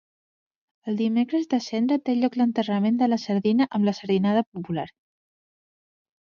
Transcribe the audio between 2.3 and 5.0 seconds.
l'enterrament de la Sardina amb la Sardinada popular.